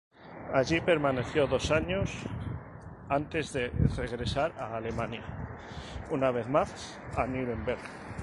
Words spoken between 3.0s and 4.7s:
antes de regresar